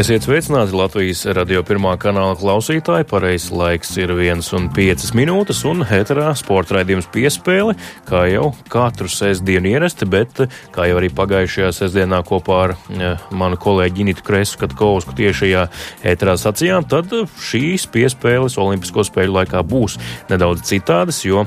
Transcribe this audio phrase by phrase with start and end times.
[0.00, 3.04] Esiet sveicināti Latvijas radio pirmā kanāla klausītāji.
[3.10, 7.74] Pareizais laiks ir 1,5 minūtes, un ēterā sporta raidījums piespēle,
[8.08, 10.40] kā jau katru sestdienu ierasti, bet
[10.72, 15.66] kā jau arī pagājušajā sestdienā kopā ar ja, manu kolēģi Initu Kresu Katkovsku tiešajā
[16.14, 17.12] ēterā sacījām, tad
[17.50, 19.98] šīs piespēles Olimpisko spēļu laikā būs
[20.32, 21.44] nedaudz citādas, jo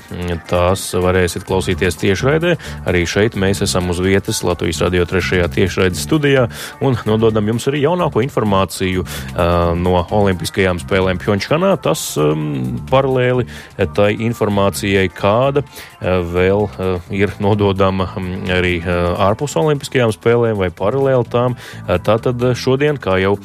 [0.52, 2.54] tās varēsiet klausīties tiešraidē.
[2.86, 6.45] Arī šeit mēs esam uz vietas Latvijas radio trešajā tiešraides studijā
[6.86, 9.04] un nododam jums arī jaunāko informāciju informāciju
[9.80, 11.73] no Olimpiskajām spēlēm Pjončhanā.
[11.84, 12.02] Tas
[12.92, 13.48] paralēli
[13.95, 15.64] tai informācijai, kāda
[16.02, 16.67] vēl
[17.14, 18.09] ir nododama
[18.52, 21.56] arī ārpus Olimpiskajām spēlēm vai paralēli tām.
[21.88, 23.38] Tātad šodien, kā jau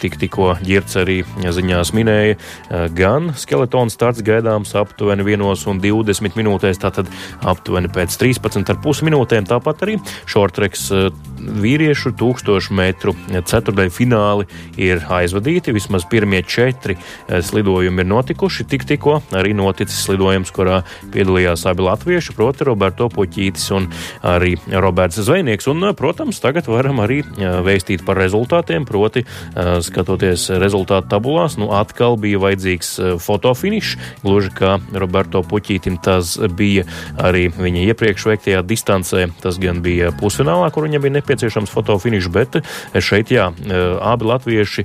[0.00, 2.38] tik, tikko ģirts arī ziņās minēja,
[2.96, 7.10] gan skeletona starts gaidāms aptuveni 1,20 minūtēs, tātad
[7.44, 9.48] aptuveni pēc 13,5 minūtēm.
[9.50, 9.98] Tāpat arī
[10.30, 10.88] šortreks
[11.44, 14.46] vīriešu 1000 metru ceturdaļfinālā fināli
[14.78, 15.74] ir aizvadīti.
[15.74, 18.66] Vismaz pirmie četri eh, slidojumi ir notikuši.
[18.70, 23.88] Tik tikko arī noticis slidojums, kurā piedalījās abi latvieši, proti, Roberto Puķītis un
[24.22, 25.68] arī Roberts Zvejnieks.
[25.70, 31.70] Un, eh, protams, tagad varam arī eh, vēstīt par rezultātiem, proti, skatoties rezultātu tabulās, nu
[31.74, 36.84] atkal bija vajadzīgs fotofinišs, gluži kā Roberto Puķītim tas bija
[37.18, 39.26] arī viņa iepriekš veiktajā distancē.
[39.42, 42.60] Tas gan bija pusfinālā, kur viņam bija nepieciešams fotofinišs, bet
[43.04, 43.50] šeit, jā,
[44.12, 44.84] abi latvieši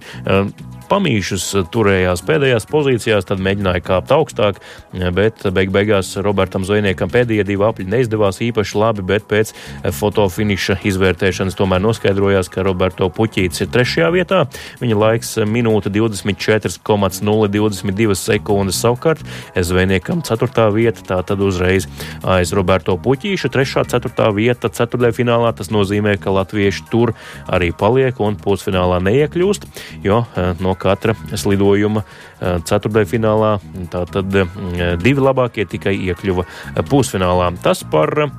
[0.90, 4.56] pamīšus turējās pēdējās pozīcijās, tad mēģināja kāpt augstāk,
[5.16, 9.48] bet beig beigās Robertam Zvejniekam pēdējie divi apļi neizdevās īpaši labi, bet pēc
[10.00, 14.40] fotofiniša izvērtēšanas tomēr noskaidrojās, ka Roberto Puķītis ir trešajā vietā.
[14.82, 19.20] Viņa laiks minūte 24,022 sekundes savukārt
[19.56, 21.88] Zvejniekam ceturtā vieta, tā tad uzreiz
[22.24, 25.50] aiz Roberto Puķīša, trešā, ceturtā vieta ceturtajā finālā.
[25.56, 27.08] Tas nozīmē, ka latvieši tur
[27.48, 29.62] arī paliek un pusfinālā neiekļūst,
[30.06, 30.18] jo
[30.64, 33.56] no katra slidojuma eh, ceturtajfinālā.
[33.94, 34.54] Tātad eh,
[35.02, 36.46] divi labākie tikai iekļuva
[36.90, 37.52] pusfinālā.
[37.64, 38.30] Tas par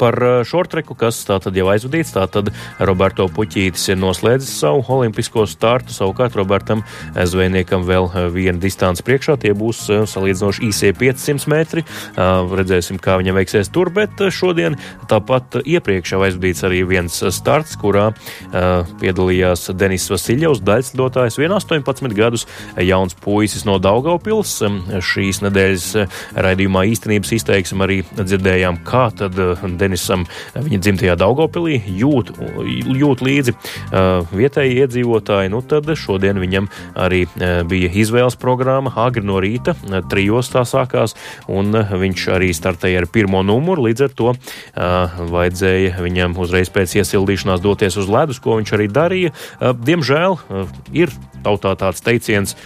[0.00, 0.16] par
[0.48, 2.14] šortreku, kas tātad jau aizvadīts.
[2.16, 2.50] Tātad
[2.82, 6.82] Roberto Puķītis ir noslēdzis savu olimpisko startu, savukārt Robertam
[7.16, 9.38] Zvejniekam vēl viena distance priekšā.
[9.42, 11.84] Tie būs salīdzinoši īsie 500 metri.
[12.16, 14.78] Redzēsim, kā viņam veiksies tur, bet šodien
[15.10, 18.10] tāpat iepriekš jau aizvadīts arī viens starts, kurā
[19.00, 22.46] piedalījās Denis Vasiljevs, daļslidotājs, 18 gadus
[22.80, 24.58] jauns puisis no Daugaupils.
[25.02, 25.88] Šīs nedēļas
[26.46, 29.36] raidījumā īstenības izteiksmi arī dzirdējām, kā tad
[29.82, 30.26] Denisam
[30.56, 32.32] viņa dzimtajā Daugopilī jūt,
[33.02, 39.24] jūt līdzi uh, vietēji iedzīvotāji, nu tad šodien viņam arī uh, bija izvēles programma agri
[39.26, 39.74] no rīta,
[40.10, 41.16] trijos tā sākās,
[41.50, 44.32] un viņš arī startēja ar pirmo numuru, līdz ar to
[45.32, 49.34] vajadzēja viņam uzreiz pēc iesildīšanās doties uz ledus, ko viņš arī darīja.
[49.60, 50.38] Diemžēl
[50.96, 51.12] ir
[51.44, 52.56] tautā tāds teiciens,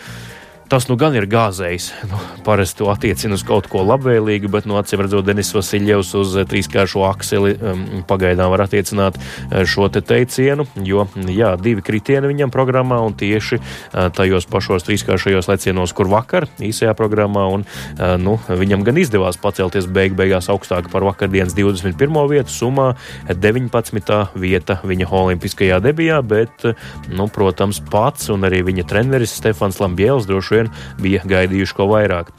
[0.66, 1.93] Tas nu gan ir gāzējs.
[2.10, 6.32] Nu, parasti to attiecina uz kaut ko labvēlīgu, bet, nu, acīm redzot, Denis Vasiljevs uz
[6.41, 12.32] eh, trīskāršo akseli um, pagaidām var attiecināt uh, šo te teicienu, jo, jā, divi kritieni
[12.32, 18.16] viņam programmā un tieši uh, tajos pašos trīskāršajos lecienos, kur vakar īsajā programmā, un, uh,
[18.19, 21.94] nu, viņam gan izdevās pacelties beig beigās augstāk par vakardienas 21.
[22.33, 22.88] vietu, summā
[23.31, 24.19] 19.
[24.34, 26.66] vieta viņa olimpiskajā debijā, bet,
[27.06, 30.72] nu, protams, pats un arī viņa treneris Stefans Lambiels droši vien
[31.03, 32.33] bija gaidījuši ko vairāk.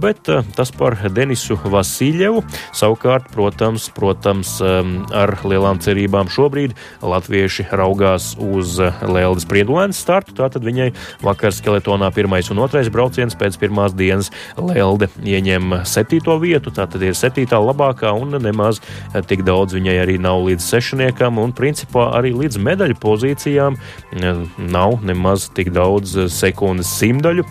[0.00, 2.44] Bet eh, tas par Denisu Vasiljevu.
[2.74, 6.74] Savukārt, protams, protams, ar lielām cerībām šobrīd
[7.04, 10.34] latvieši raugās uz Lēldas Priedulēnas startu.
[10.38, 10.90] Tātad viņai
[11.24, 16.72] vakar skeletonā pirmais un otrais brauciens pēc pirmās dienas Lelde ieņem septīto vietu.
[16.74, 18.80] Tātad ir septītā labākā un nemaz
[19.28, 23.78] tik daudz viņai arī nav līdz sešniekam un principā arī līdz medaļu pozīcijām
[24.58, 27.46] nav nemaz tik daudz sekundes simtaļu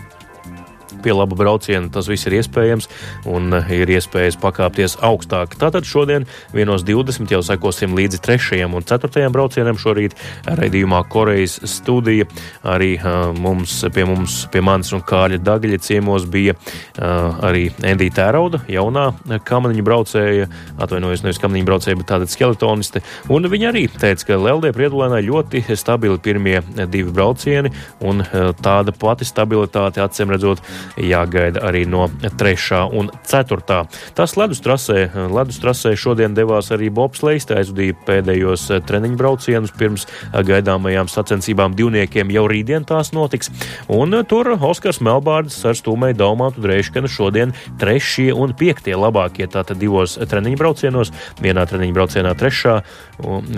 [1.04, 2.88] pie laba brauciena tas viss ir iespējams
[3.30, 5.56] un eh, ir iespējas pakāpties augstāk.
[5.60, 10.16] Tātad šodien 1.20 jau sekosim līdzi trešajam un ceturtajam braucienam šorīt
[10.48, 12.26] raidījumā Korejas studija.
[12.64, 18.16] Arī uh, mums, pie mums, pie manis un Kāļa Dagaļa ciemos bija uh, arī Endija
[18.20, 19.10] Tērauda, jaunā
[19.44, 20.48] kamaniņu braucēja,
[20.82, 23.02] atvainojos nevis kamaniņu braucēja, bet tāda skeletoniste.
[23.32, 26.60] Un viņa arī teica, ka Leldē Priedulēnā ļoti stabili pirmie
[26.90, 27.72] divi braucieni
[28.04, 28.22] un
[28.64, 30.62] tāda pati stabilitāte, acīm redzot,
[30.96, 32.80] jāgaida arī no 3.
[32.94, 33.78] un 4.
[34.14, 41.10] Tas ledus trasē, ledus trasē šodien devās arī bobslēgs, aizvadīja pēdējos treniņu braucienus pirms gaidāmajām
[41.10, 43.50] sacensībām divniekiem jau rītdien tās notiks.
[43.92, 50.16] Un tur Oskars Melbārds ar stūmēju Daumātu Dreiškanu šodien trešie un piektie labākie tātad divos
[50.18, 51.12] treniņu braucienos.
[51.42, 52.80] Vienā treniņu braucienā trešā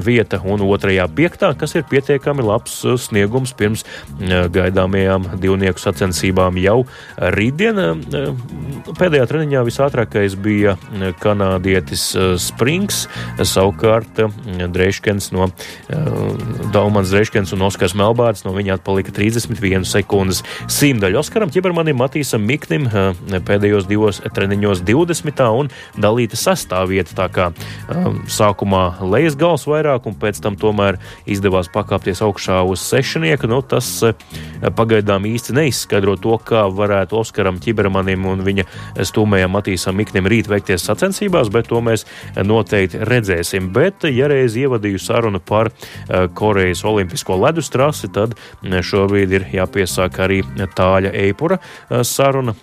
[0.07, 3.85] vieta un otrajā piektā, kas ir pietiekami labs sniegums pirms
[4.21, 6.83] gaidāmajām divnieku sacensībām jau
[7.35, 7.79] rītdien.
[8.87, 10.77] Pēdējā treniņā visātrākais bija
[11.23, 12.05] kanādietis
[12.43, 13.07] Springs,
[13.43, 15.49] savukārt Dreiškens no
[16.75, 21.19] Daumans Dreiškens un Oskars Melbārds no viņa atpalika 31 sekundes simtaļu.
[21.21, 22.87] Oskaram Ķibermanim, Matīsam Miknim
[23.47, 25.45] pēdējos divos treniņos 20.
[25.61, 27.51] un dalīta sastāvvieta, tā kā
[27.91, 33.51] um, sākumā lejas gals vairāk un pēc tam tomēr izdevās pakāpties augšā uz sešnieku.
[33.51, 33.89] Nu, tas
[34.77, 38.67] pagaidām īsti neizskaidro to, kā varētu Oskaram Ķibermanim un viņa
[39.09, 43.71] stūmējam Matīsam Miknim rīt veikties sacensībās, bet to mēs noteikti redzēsim.
[43.75, 45.73] Bet, ja reiz ievadīju sarunu par
[46.37, 50.43] Korejas olimpisko ledus trasi, tad šobrīd ir jāpiesāk arī
[50.77, 51.59] tāļa eipura
[52.07, 52.55] saruna.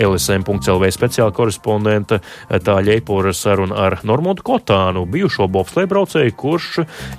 [0.00, 2.20] LSM.CLV speciāla korespondenta
[2.50, 6.70] tāļa eipura saruna ar Normundu Kotānu, bijušo bobsleju braucēju, kurš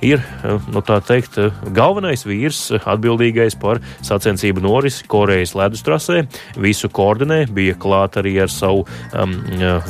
[0.05, 0.23] ir,
[0.71, 1.37] nu tā teikt,
[1.75, 6.23] galvenais vīrs atbildīgais par sacensību norisi Korejas ledus trasē.
[6.61, 9.35] Visu koordinē, bija klāt arī ar savu um,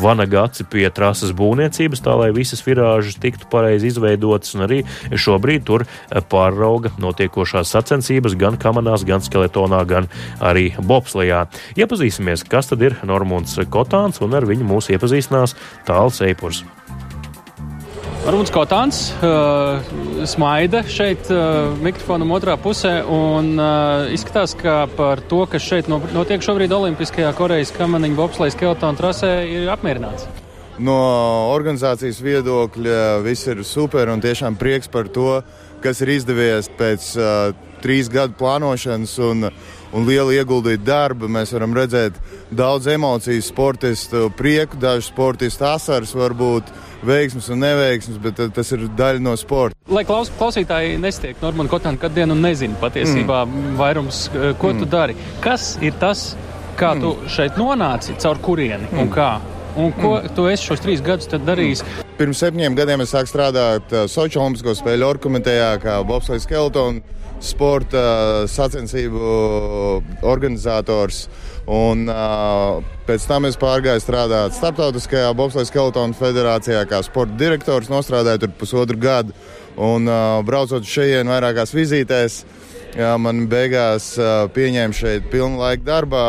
[0.01, 5.85] vanagaci pie trases būvniecības, tā lai visas virāžas tiktu pareizi izveidotas, arī šobrīd tur
[6.31, 10.09] pārauga notiekošās sacensības gan kamanās, gan skeletonā, gan
[10.39, 11.45] arī bobslejā.
[11.79, 15.57] Iepazīsimies, kas tad ir Normunds Kotāns, un ar viņu mūs iepazīstinās
[15.87, 16.63] Tāls Eipurs.
[18.21, 19.79] Arūns Kotāns uh,
[20.29, 26.45] smaida šeit uh, mikrofonam otrā pusē un uh, izskatās, ka par to, kas šeit notiek
[26.45, 30.27] šobrīd Olimpiskajā Korejas kamaniņu bobslejas Keltona trasē, ir apmierināts.
[30.77, 30.99] No
[31.55, 35.39] organizācijas viedokļa viss ir super un tiešām prieks par to,
[35.81, 39.49] kas ir izdevies pēc uh, trīs gadu plānošanas un,
[39.95, 41.29] un liela ieguldīta darba.
[41.31, 42.17] Mēs varam redzēt
[42.51, 46.71] daudz emociju, sportistu prieku, dažu sportistu asaras varbūt
[47.05, 49.77] veiksmes un neveiksmes, bet tas ir daļa no sporta.
[49.91, 53.71] Lai klaus, klausītāji nestiek Normāna Kotāna kad dienu un nezina patiesībā mm.
[53.79, 54.83] vairums, ko mm.
[54.83, 55.17] tu dari.
[55.43, 56.31] Kas ir tas,
[56.79, 57.01] kā mm.
[57.01, 59.01] tu šeit nonāci, caur kurieni mm.
[59.01, 59.31] un kā?
[59.77, 60.33] Un ko mm.
[60.35, 61.85] tu esi šos trīs gadus darījis?
[62.19, 67.01] Pirms septiņiem gadiem es sāku strādāt uh, Sochi Olimpisko spēļu orkomitejā kā bobslēgs skeletonu
[67.41, 69.21] sporta uh, sacensību
[70.27, 71.23] organizators.
[71.71, 77.89] Un, uh, pēc tam es pārgāju strādāt Startautiskajā Bobsleja Skeletonu federācijā kā sporta direktors.
[77.91, 79.35] Nostrādāju tur pusotru gadu
[79.79, 82.41] un uh, braucot šeit vairākās vizītēs.
[82.91, 86.23] Jā, man beigās uh, pieņēma šeit pilnu laiku darbā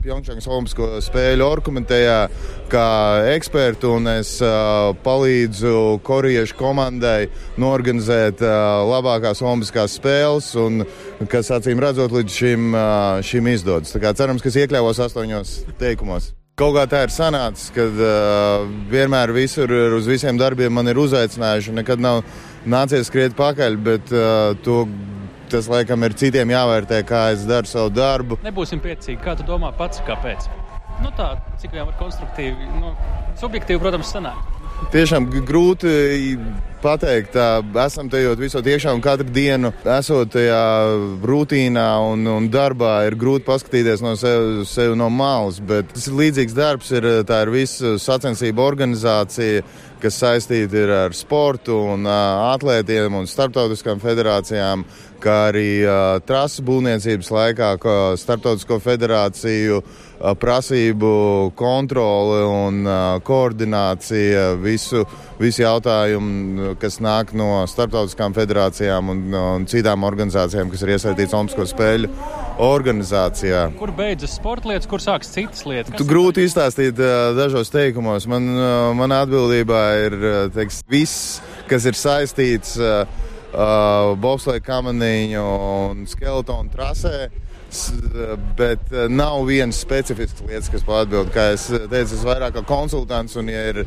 [0.00, 2.14] Pjongčangas Olimpisko spēļu orkumentējā
[2.72, 2.84] kā
[3.34, 7.26] ekspertu, un es uh, palīdzu koriešu komandai
[7.60, 10.86] norganizēt uh, labākās Olimpiskās spēles, un
[11.28, 13.92] kas acīm redzot līdz šim, uh, šim izdodas.
[13.92, 15.52] Tā kā cerams, ka es iekļāvos astoņos
[15.82, 16.30] teikumos.
[16.56, 19.68] Kaut kā tā ir sanācis, ka uh, vienmēr visur
[19.98, 21.76] uz visiem darbiem man ir uzaicinājuši.
[21.76, 22.22] Nekad nav
[22.64, 24.86] nācies skriet pakaļ, bet uh, to
[25.52, 28.40] tas laikam ir citiem jāvērtē, kā es daru savu darbu.
[28.46, 29.20] Nebūsim piecīgi.
[29.24, 30.50] Kā tu domā pats, kāpēc?
[31.04, 32.94] Nu tā, cik vien var konstruktīvi, nu,
[33.40, 34.56] subjektīvi, protams, sanāk.
[34.92, 35.90] Tiešām grūti
[36.82, 40.60] pateikt, tā, esam tajā visā un katru dienu esot tajā
[41.26, 45.58] rutīnā un, un darbā ir grūti paskatīties no sevis sev no malas.
[45.58, 49.64] Bet tas ir līdzīgs darbs, ir, tā ir visa sacensību organizācija,
[50.02, 54.84] kas saistīta ar sportu un atlētiem un starptautiskām federācijām
[55.22, 57.70] kā arī uh, trases būvniecības laikā
[58.20, 61.10] Startautisko federāciju uh, prasību
[61.58, 65.04] kontrole un uh, koordinācija visu,
[65.40, 71.68] visu jautājumu, kas nāk no starptautiskām federācijām un, un citām organizācijām, kas ir iesaistītas Olimpisko
[71.72, 72.10] spēļu
[72.66, 73.66] organizācijā.
[73.76, 75.94] Kur beidzas sporta lietas, kur sākas citas lietas?
[75.98, 78.28] Tu grūti izstāstīt uh, dažos teikumos.
[78.30, 81.38] Man, uh, manā atbildībā ir uh, teiks, viss,
[81.70, 82.76] kas ir saistīts.
[82.80, 83.25] Uh,
[84.20, 85.44] bobsleja kamaniņu
[85.88, 87.28] un skeletonu trasē.
[88.58, 91.30] Bet uh, nav vienas specifiskas lietas, kas atbild.
[91.34, 93.82] Kā es teicu, es vairāk kā konsultants, un, ja ir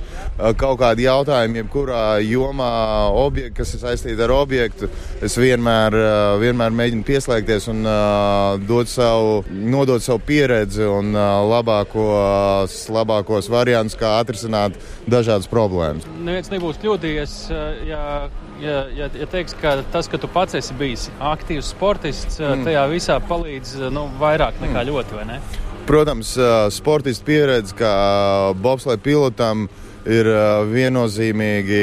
[0.59, 2.71] kaut kādi jautājumi, jebkurā jomā,
[3.19, 4.89] objekti, kas ir saistīti ar objektu,
[5.25, 5.95] es vienmēr,
[6.41, 7.87] vienmēr mēģinu pieslēgties un
[8.69, 11.15] dot savu, nodot savu pieredzi un
[11.49, 14.77] labākos, labākos variantus, kā atrisināt
[15.09, 16.07] dažādas problēmas.
[16.19, 17.39] Neviens nebūs kļūdījies,
[17.89, 18.03] ja
[18.61, 22.65] ja, ja, ja teiks, ka tas, ka tu pats esi bijis aktīvs sportists, mm.
[22.67, 24.89] tajā visā palīdz nu, vairāk nekā mm.
[24.91, 25.39] ļoti, vai ne?
[25.89, 26.35] Protams,
[26.75, 27.93] sportistu pieredze kā
[28.61, 29.65] bobslēga pilotam
[30.09, 30.27] ir
[30.69, 31.79] viennozīmīgi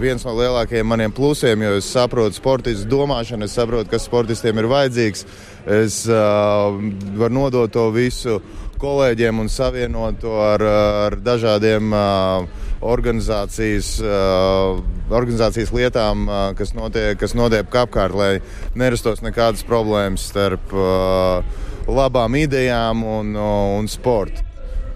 [0.00, 4.68] viens no lielākajiem maniem plusiem, jo es saprotu sportistu domāšanu, es saprotu, kas sportistiem ir
[4.70, 5.24] vajadzīgs.
[5.64, 6.74] Es uh,
[7.16, 8.40] varu nodot to visu
[8.82, 10.66] kolēģiem un savienot to ar,
[11.08, 18.32] ar dažādiem uh, organizācijas, uh, organizācijas lietām, uh, kas notiek, kas notiek apkārt, lai
[18.78, 21.40] nerastos nekādas problēmas starp uh,
[21.88, 23.36] labām idejām un,
[23.80, 24.44] un sportu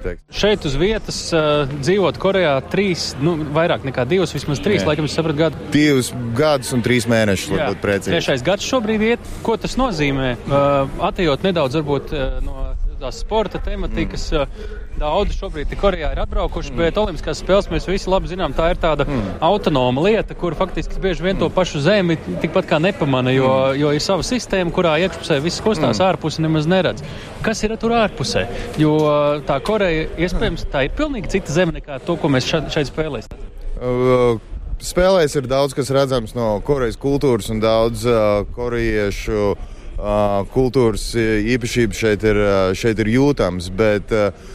[0.03, 0.23] teikt.
[0.35, 4.91] Šeit uz vietas uh, dzīvot Korejā trīs, nu, vairāk nekā divus, vismaz trīs, Jā.
[4.91, 5.69] laikam, sapratu, gadu.
[5.75, 8.15] Divus gadus un trīs mēnešus, lai būtu precīzi.
[8.15, 9.33] Trešais gads šobrīd iet.
[9.47, 10.35] Ko tas nozīmē?
[10.47, 12.68] Uh, atejot nedaudz varbūt uh, no
[13.01, 14.29] tās sporta tematikas.
[14.33, 14.77] Mm.
[14.99, 16.81] Daudzi šobrīd Korejā ir atbraukuši, mm.
[16.83, 19.37] bet Olimpiskās spēles mēs visi labi zinām, tā ir tāda mm.
[19.47, 21.43] autonoma lieta, kur faktiski bieži vien mm.
[21.45, 23.79] to pašu zemi tikpat kā nepamana, jo, mm.
[23.79, 26.09] jo ir sava sistēma, kurā iekšpusē viss kustās, mm.
[26.09, 27.07] ārpusē nemaz neredz.
[27.47, 28.49] Kas ir tur ārpusē?
[28.83, 28.99] Jo
[29.47, 33.47] tā Koreja, iespējams, tā ir pilnīgi cita zeme nekā to, ko mēs šeit, šeit spēlēsim.
[33.79, 34.41] Uh,
[34.83, 39.53] spēlēs ir daudz kas redzams no Korejas kultūras un daudz uh, korejiešu
[39.99, 42.39] kultūras īpašības šeit ir,
[42.79, 44.13] šeit ir jūtams, bet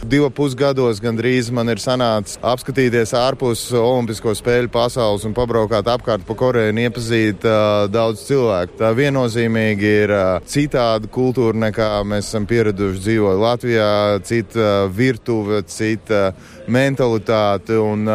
[0.08, 6.36] divu pusgados gandrīz man ir sanācis apskatīties ārpus Olimpisko spēļu pasaules un pabraukāt apkārt pa
[6.38, 7.44] Koreju un iepazīt
[7.92, 8.78] daudz cilvēku.
[8.80, 10.14] Tā viennozīmīgi ir
[10.48, 13.90] citāda kultūra nekā mēs esam pieraduši dzīvot Latvijā,
[14.24, 16.30] cita virtuve, cita
[16.72, 18.08] mentalitāte un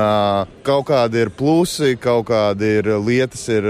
[0.65, 3.69] kaut kādi ir plusi, kaut kādi ir lietas ir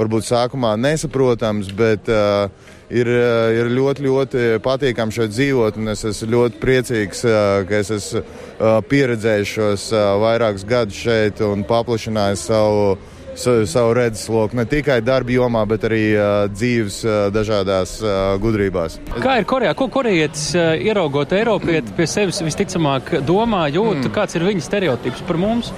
[0.00, 2.48] varbūt sākumā nesaprotams, bet uh,
[2.90, 5.78] ir, uh, ir ļoti, ļoti patīkami šeit dzīvot.
[5.92, 9.86] Es esmu ļoti priecīgs, uh, ka es esmu uh, pieredzējis šos
[10.22, 12.92] vairākus gadus šeit un paplašinājis savu
[13.40, 16.00] savu redzesloku ne tikai darba jomā, bet arī
[16.50, 16.96] dzīves
[17.32, 17.92] dažādās
[18.42, 18.98] gudrībās.
[19.22, 19.70] Kā ir Korejā?
[19.78, 24.12] Ko korejietis ieraugot Eiropieti pie sevis visticamāk domā, jūt, mm.
[24.18, 25.72] kāds ir viņa stereotips par mums?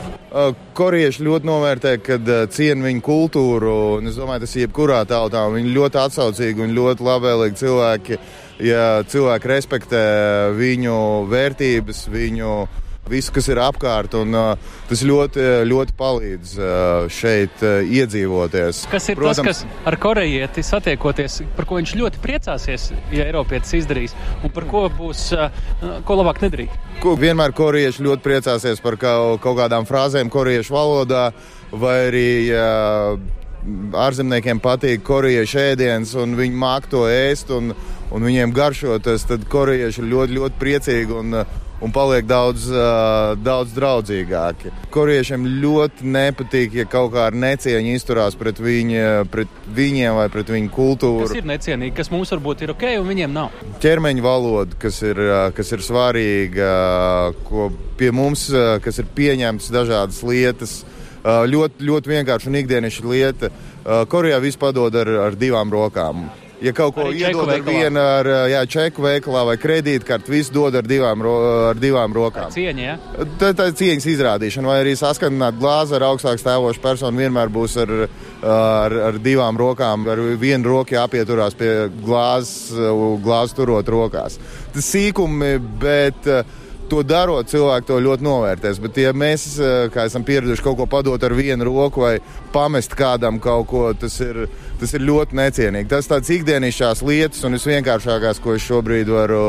[0.72, 3.74] Korejieši ļoti novērtē, kad ciena viņu kultūru,
[4.08, 5.42] es domāju, tas ir jebkurā tautā.
[5.52, 8.18] Viņi ļoti atsaucīgi un ļoti labvēlīgi cilvēki,
[8.64, 10.04] ja cilvēki respektē
[10.56, 10.96] viņu
[11.28, 12.54] vērtības, viņu
[13.10, 14.14] visu, kas ir apkārt.
[14.18, 18.84] Un, uh, tas ļoti, ļoti palīdz uh, šeit uh, iedzīvoties.
[18.92, 23.74] Kas ir Protams, tas, kas ar korejieti satiekoties, par ko viņš ļoti priecāsies, ja Eiropietis
[23.82, 25.50] izdarīs, un par ko būs, uh,
[26.06, 26.74] ko labāk nedarīt?
[27.02, 31.30] Ko vienmēr korejieši ļoti priecāsies par kaut, kaut kādām frāzēm korejiešu valodā,
[31.72, 33.16] vai arī uh,
[34.02, 37.74] ārzemniekiem patīk korejiešu ēdiens, un viņi māk to ēst, un,
[38.12, 41.20] un viņiem garšo tas, tad korejieši ir ļoti, ļoti priecīgi.
[41.20, 44.70] Un, uh, un paliek daudz, uh, daudz draudzīgāki.
[44.94, 50.52] Korejiešiem ļoti nepatīk, ja kaut kā ar necieņu izturās pret, viņa, pret viņiem vai pret
[50.54, 51.26] viņu kultūru.
[51.26, 53.58] Tas ir necienīgi, kas mums varbūt ir ok, un viņiem nav.
[53.82, 55.18] Ķermeņa valoda, kas ir,
[55.56, 56.70] kas ir svarīga,
[57.48, 58.46] ko pie mums,
[58.84, 60.80] kas ir pieņemts dažādas lietas.
[61.22, 63.50] Ļoti, ļoti vienkārši un ikdienišķa lieta.
[64.10, 66.26] Korejā viss padod ar, ar divām rokām
[66.62, 70.86] ja kaut ko iedod ar vienu ar jā, čeku veikalā vai kredītkarti, visu dod ar
[70.88, 71.34] divām, ro,
[71.70, 72.52] ar divām rokām.
[72.54, 72.96] Cieņa, ja?
[73.40, 77.94] Tā, ir cieņas izrādīšana, vai arī saskandināt glāzi ar augstāk stāvošu personu vienmēr būs ar,
[78.42, 82.72] ar, ar divām rokām, ar vienu roku jāpieturās pie glāzes,
[83.24, 84.38] glāzes turot rokās.
[84.72, 86.28] Tas sīkumi, bet
[86.92, 88.80] to darot, cilvēki to ļoti novērtēs.
[88.82, 89.46] Bet, ja mēs,
[90.04, 92.18] esam pieraduši, kaut ko padot ar vienu roku vai
[92.52, 94.44] pamest kādam kaut ko, tas ir
[94.82, 95.86] Tas ir ļoti necienīgi.
[95.92, 99.42] Tas tāds ikdienišķās lietas un visvienkāršākās, ko es šobrīd varu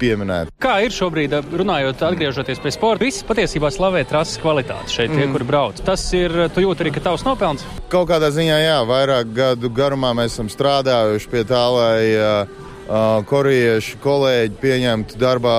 [0.00, 0.48] pieminēt.
[0.62, 3.04] Kā ir šobrīd, runājot, atgriežoties pie sporta?
[3.04, 5.34] Visi patiesībā slavē trases kvalitāti šeit, tie, mm.
[5.36, 5.82] kuri brauc.
[5.84, 7.66] Tas ir, tu jūti arī, ka tavs nopelns?
[7.92, 12.56] Kaut kādā ziņā, jā, vairāk gadu garumā mēs esam strādājuši pie tā, lai uh,
[13.28, 15.58] korejiešu kolēģi pieņemtu darbā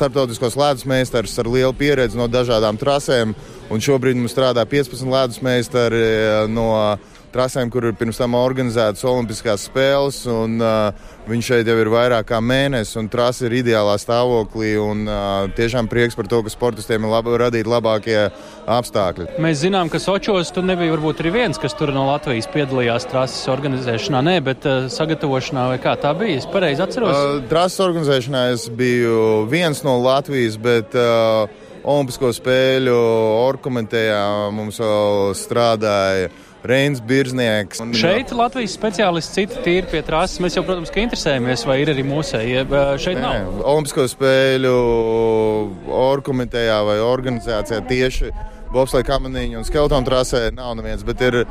[0.00, 3.36] starptautiskos ledus meistarus ar lielu pieredzi no dažādām trasēm.
[3.68, 6.02] Un šobrīd mums strādā 15 ledus meistari
[6.48, 6.72] no
[7.32, 10.20] trasēm, kur ir pirms tam organizētas Olimpiskās spēles.
[10.30, 14.72] Un, uh, viņš šeit jau ir vairāk kā mēnesis, un trasa ir ideālā stāvoklī.
[14.80, 18.18] Un, uh, tiešām prieks par to, ka sportistiem ir laba, radīti labākie
[18.68, 19.28] apstākļi.
[19.42, 23.46] Mēs zinām, ka Sočos tur nebija varbūt arī viens, kas tur no Latvijas piedalījās trases
[23.52, 24.24] organizēšanā.
[24.30, 26.40] Nē, bet uh, sagatavošanā vai kā tā bija?
[26.42, 27.14] Es pareizi atceros.
[27.14, 30.96] Uh, trases organizēšanā es biju viens no Latvijas, bet.
[30.96, 32.94] Uh, Olimpisko spēļu
[33.46, 34.18] orkomentējā
[34.52, 34.80] mums
[35.38, 37.80] strādāja uh, Reins Birznieks.
[37.80, 40.36] Un, šeit Latvijas speciālists citi tīri pie trases.
[40.44, 42.66] Mēs jau, protams, ka interesējamies, vai ir arī mūsēji.
[43.00, 43.62] Šeit Nē, nav.
[43.72, 44.74] Olimpisko spēļu
[45.96, 48.32] orkomitejā vai organizācijā tieši.
[48.68, 51.48] Bobslēga kamaniņa un skeletona trasē nav neviens, bet ir uh,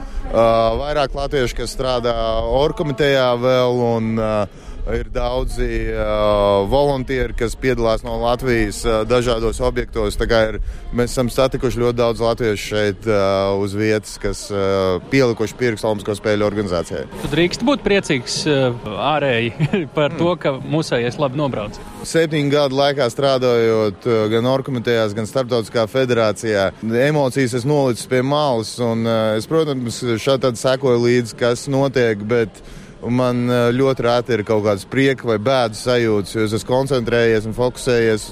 [0.78, 2.14] vairāk latviešu, kas strādā
[2.60, 10.16] orkomitejā vēl un uh, Ir daudzi uh, volunteeri, kas piedalās no Latvijas uh, dažādos objektos.
[10.16, 10.60] Ir,
[10.96, 16.16] mēs esam satikuši ļoti daudz latviešu šeit uh, uz vietas, kas uh, pielikuši pirkstu Olimpisko
[16.22, 17.04] spēļu organizācijai.
[17.26, 21.76] Tu drīkst būt priecīgs uh, ārēji par to, ka mūsējies labi nobrauc.
[22.08, 26.72] Septiņu gadu laikā strādājot uh, gan Orkomitejās, gan Startautiskā federācijā,
[27.12, 28.78] emocijas es nolicu pie malas.
[28.80, 32.24] Un, uh, es, protams, šādi sekoju līdzi, kas notiek.
[32.28, 36.56] Bet, Un man eh, ļoti rēti ir kaut kādas prieka vai bēdu sajūtas, jo es
[36.58, 38.32] esmu koncentrējies un fokusējies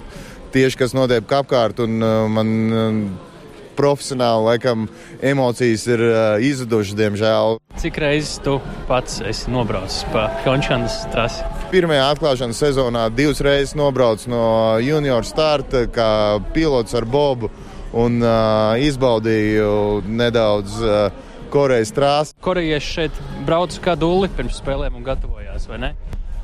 [0.56, 1.82] tieši kas notiek apkārt.
[1.84, 3.32] Un, uh, man, uh,
[3.76, 4.86] profesionāli, laikam,
[5.20, 7.58] emocijas ir uh, izzudušas, diemžēl.
[7.82, 11.44] Cik reizes tu pats esi nobraucis pa Končānas trasi?
[11.74, 14.46] Pirmajā atklāšanas sezonā divas reizes nobraucu no
[14.84, 16.10] junior starta, kā
[16.56, 17.52] pilots ar Bobu,
[17.96, 20.80] un uh, izbaudīju nedaudz.
[20.82, 21.25] Uh,
[21.56, 22.36] Korejas trāsu.
[22.44, 25.92] Korejieši šeit brauc kā dūli pirms spēlēm un gatavojās, vai ne?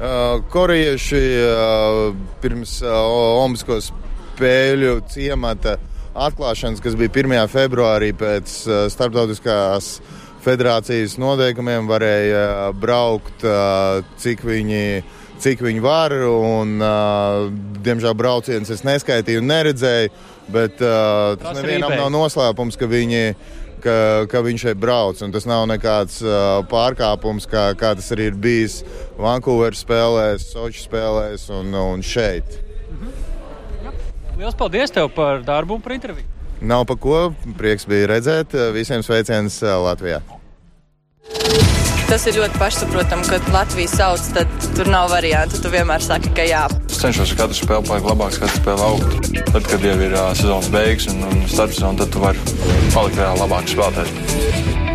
[0.02, 1.98] Uh, korejieši uh,
[2.42, 2.96] pirms uh,
[3.44, 5.76] Omasko spēļu ciemata
[6.16, 7.36] atklāšanas, kas bija 1.
[7.52, 9.98] februārī pēc uh, starptautiskās
[10.42, 14.86] federācijas noteikumiem, varēja braukt, uh, cik viņi
[15.42, 16.14] cik viņi var.
[16.24, 17.50] Un, uh,
[17.84, 20.12] diemžēl braucienus es neskaitīju un neredzēju,
[20.54, 23.24] bet uh, tas nevienam nav noslēpums, ka viņi
[23.84, 23.96] ka,
[24.32, 25.22] ka viņš šeit brauc.
[25.34, 28.82] Tas nav nekāds uh, pārkāpums, kā, kā tas arī ir bijis
[29.22, 32.60] Vankūveras spēlēs, Sochi spēlēs un, un šeit.
[32.92, 33.18] Mhm.
[34.38, 36.30] Lielas paldies tev par darbu un par interviju.
[36.62, 37.32] Nav pa ko.
[37.58, 38.54] Prieks bija redzēt.
[38.76, 40.22] Visiem sveiciens Latvijā.
[42.12, 45.62] Tas ir ļoti pašsaprotami, kad Latvijas sauc, tad tur nav variantu.
[45.64, 46.66] Tu vienmēr saki, ka jā.
[46.92, 49.32] Es cenšos katru spēli palikt labāks, katru spēli augt.
[49.40, 52.48] Tad, kad jau ir uh, sezonas beigas un, un starpsezona, tad tu vari
[52.92, 54.91] palikt vēl labāks spēlētājs.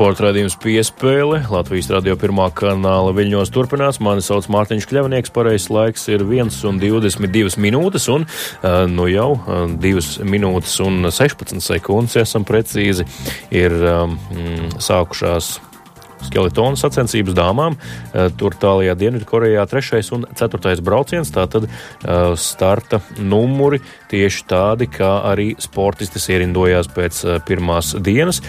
[0.00, 3.98] Sporta raidījums piespēle Latvijas radio pirmā kanāla viļņos turpinās.
[4.00, 8.24] Mani sauc Mārtiņš Kļavnieks, pareizais laiks ir 1,22 minūtes un
[8.94, 9.28] nu jau
[9.76, 13.04] 2 minūtes un 16 sekundes, ja esam precīzi,
[13.52, 14.14] ir um,
[14.80, 15.58] sākušās
[16.30, 17.76] skeletonu sacensības dāmām.
[18.40, 21.28] Tur tālākajā Dienvidkorejā trešais un ceturtais brauciens.
[21.32, 21.68] Tātad
[22.40, 28.40] starta numuri tieši tādi, kā arī sportistis ierindojās pēc pirmās dienas.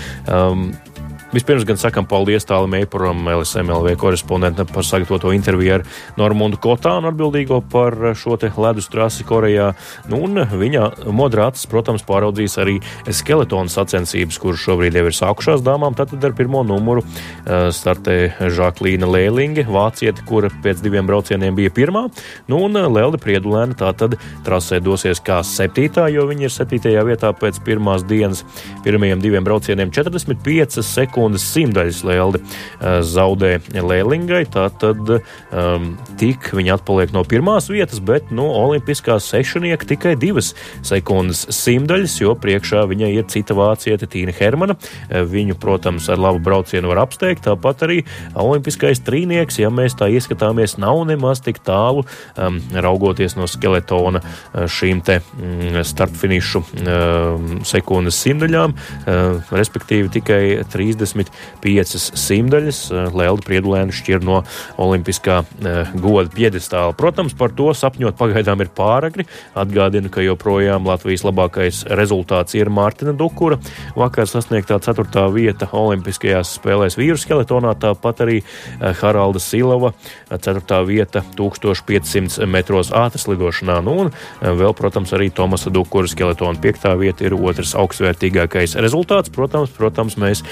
[1.31, 5.83] Vispirms gan sakam paldies tālam Eipuram, LSMLV korespondentam par sagatavoto interviju ar
[6.19, 9.69] Normundu Kotānu atbildīgo par šo te ledus trasi Korejā.
[10.11, 12.73] Nu, un viņa modrāts, protams, pāraudzīs arī
[13.07, 15.95] skeletonu sacensības, kuras šobrīd jau ir sākušās dāmām.
[15.95, 18.17] Tātad ar pirmo numuru eh, startē
[18.51, 22.03] Žaklīna Lēlinge, vāciete, kura pēc diviem braucieniem bija pirmā.
[22.51, 27.31] Nu, un eh, Lelde Priedulēna tātad trasē dosies kā septītā, jo viņa ir septītajā vietā
[27.31, 28.43] pēc pirmās dienas
[28.83, 34.45] pirmajiem diviem braucieniem 45 sekundes sekundes simtaļas lēldi eh, zaudē Lēlingai.
[34.51, 41.45] Tātad um, tik viņa atpaliek no pirmās vietas, bet no olimpiskā sešanieka tikai divas sekundes
[41.53, 44.77] simtaļas, jo priekšā viņai ir cita vāciete Tīna Hermana.
[45.09, 47.45] Eh, viņu, protams, ar labu braucienu var apsteigt.
[47.45, 47.99] Tāpat arī
[48.33, 54.65] olimpiskais trīnieks, ja mēs tā ieskatāmies, nav nemaz tik tālu um, raugoties no skeletona eh,
[54.65, 61.10] šīm te mm, startfinišu um, sekundes simtaļām, uh, respektīvi tikai 30.
[61.11, 62.79] 25 simtaļas.
[62.91, 64.41] Eh, Lelda Priedulēna šķir no
[64.81, 66.95] olimpiskā eh, goda piedestāla.
[66.97, 69.27] Protams, par to sapņot pagaidām ir pāragri.
[69.57, 73.59] Atgādinu, ka joprojām Latvijas labākais rezultāts ir Mārtiņa Dukura.
[73.97, 75.25] Vakar sasniegtā 4.
[75.35, 79.93] vieta Olimpiskajās spēlēs vīru skeletonā, tāpat arī eh, Haralda Silava
[80.31, 80.81] 4.
[80.87, 83.79] vieta 1500 metros ātras lidošanā.
[83.85, 86.87] Nu, un vēl, protams, arī Tomasa Dukura skeletona 5.
[86.99, 89.31] vieta ir otrs augstvērtīgākais rezultāts.
[89.33, 90.43] Protams, protams mēs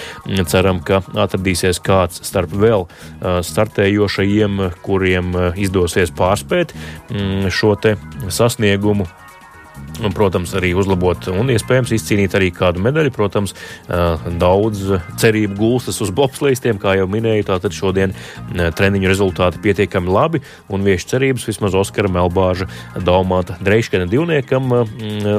[0.50, 2.88] ceram, ka atradīsies kāds starp vēl
[3.46, 6.74] startējošajiem, kuriem izdosies pārspēt
[7.14, 7.76] mm, šo
[8.34, 9.08] sasniegumu
[10.00, 13.12] un, protams, arī uzlabot un iespējams izcīnīt arī kādu medaļu.
[13.16, 13.56] Protams,
[14.40, 14.86] daudz
[15.20, 17.48] cerību gulstas uz bobslēgstiem, kā jau minēju.
[17.50, 18.14] Tātad šodien
[18.54, 24.72] treniņu rezultāti pietiekami labi un vieši cerības vismaz Oskara Melbāža Daumāta Dreiškana divniekam.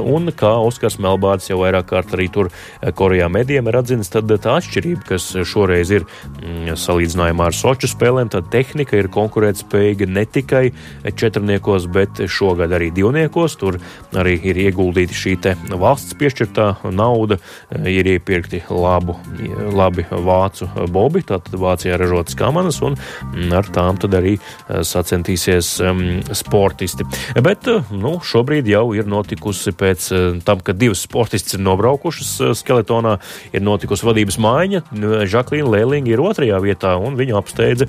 [0.00, 4.56] Un kā Oskars Melbāds jau vairāk kārt arī tur Korejā medijiem ir atzinis, tad tā
[4.58, 6.06] atšķirība, kas šoreiz ir
[6.78, 10.64] salīdzinājumā ar Soču spēlēm, tad tehnika ir konkurētspējīga ne tikai
[11.06, 13.56] četrniekos, bet šogad arī divniekos.
[13.60, 13.78] Tur
[14.16, 15.36] arī ir ieguldīta šī
[15.78, 17.38] valsts piešķirtā nauda,
[17.86, 19.16] ir iepirkti labu,
[19.72, 22.96] labi vācu bobi, tātad Vācijā ražotas kamanas, un
[23.54, 24.36] ar tām tad arī
[24.66, 26.02] sacentīsies um,
[26.34, 27.06] sportisti.
[27.40, 30.08] Bet nu, šobrīd jau ir notikusi pēc
[30.46, 33.16] tam, kad divas sportistas ir nobraukušas skeletonā,
[33.54, 34.82] ir notikusi vadības maiņa.
[35.30, 37.88] Žaklīna Lēlinga ir otrajā vietā, un viņu apsteidza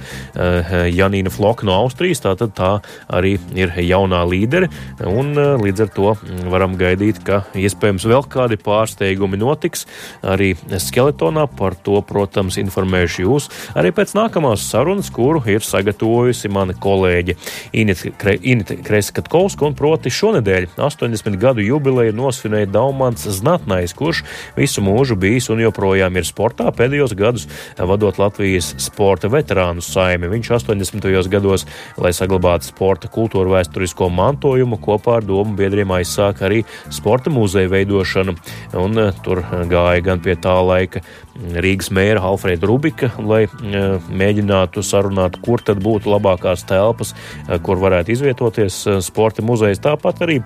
[0.92, 2.24] Janīna Floka no Austrijas.
[2.24, 2.72] Tātad tā
[3.12, 4.70] arī ir jaunā līdere,
[5.08, 6.14] un līdz ar to
[6.52, 9.88] varam gaidīt, ka iespējams vēl kādi pārsteigumi notiks
[10.22, 11.48] arī skeletonā.
[11.58, 17.36] Par to, protams, informēšu jūs arī pēc nākamās sarunas, kuru ir sagatavojusi mana kolēģe
[17.74, 24.24] Inita Kreskatkovska, un proti šonedēļ 80 gadu jubileju nosvinēja Daumans Znatnais, kurš
[24.58, 30.30] visu mūžu bijis un joprojām ir sportā, pēdējos gadus vadot Latvijas sporta veterānu saimi.
[30.32, 31.10] Viņš 80.
[31.32, 31.66] gados,
[32.02, 36.62] lai saglabātu sporta kultūru vēsturisko mantojumu, kopā ar domu biedriem aizsāka arī
[36.94, 38.36] sporta muzeja veidošanu,
[38.80, 41.04] un eh, tur gāja gan pie tā laika
[41.36, 47.16] Rīgas mēra Alfrēda Rubika, lai eh, mēģinātu sarunāt, kur tad būtu labākās telpas,
[47.48, 49.84] eh, kur varētu izvietoties sporta muzejs.
[49.84, 50.42] Tāpat arī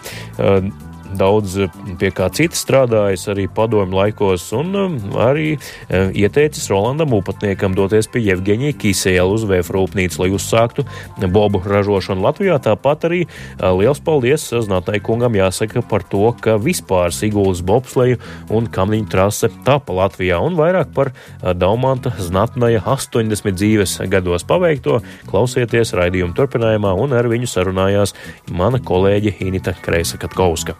[1.17, 7.15] daudz eh, pie kā cita strādājis arī padomju laikos, un um, arī eh, ieteicis Rolandam
[7.17, 10.85] Upatniekam doties pie Jevgeņija Kisēla uz vēja rūpnīcu, lai uzsāktu
[11.33, 12.57] bobu ražošanu Latvijā.
[12.63, 18.19] Tāpat arī eh, liels paldies Znātai kungam jāsaka par to, ka vispār Siguldas bobsleju
[18.53, 21.11] un kamniņu trase tapa Latvijā, un vairāk par
[21.55, 28.15] Daumanta Znatnaja 80 dzīves gados paveikto klausieties raidījuma turpinājumā, un ar viņu sarunājās
[28.51, 30.75] mana kolēģe Inita Kreisa Katkauska.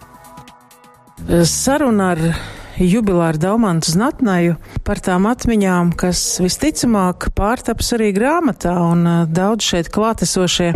[1.44, 2.18] Saruna ar
[2.80, 10.72] jubilāru Daumantu Znatnaju par tām atmiņām, kas visticamāk pārtaps arī grāmatā, un daudz šeit klātesošie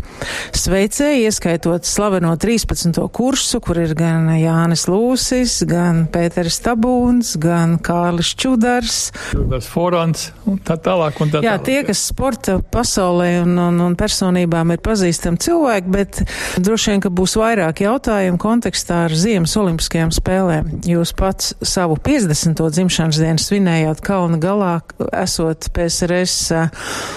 [0.56, 2.96] sveicēji, ieskaitot slaveno 13.
[3.14, 8.98] kursu, kur ir gan Jānis Lūsis, gan Pēteris Tabūns, gan Kārlis Čudars.
[9.30, 11.20] Čudars Forants un tā tālāk.
[11.20, 11.66] Un tā Jā, tālāk.
[11.68, 16.22] tie, kas sporta pasaulē un, un, un personībām ir pazīstami cilvēki, bet
[16.60, 20.72] droši vien, ka būs vairāk jautājumu kontekstā ar Ziemas olimpiskajām spēlēm.
[20.88, 22.70] Jūs pats savu savu 50.
[22.70, 24.74] dzimšanas dienu svinējāt Kalna galā,
[25.16, 26.53] esot PSRS